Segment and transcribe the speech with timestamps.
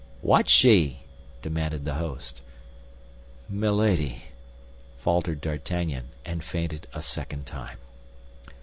[0.21, 1.03] "What she?"
[1.43, 2.41] demanded the host.
[3.47, 4.23] "Milady,"
[4.97, 7.77] faltered D'Artagnan, and fainted a second time.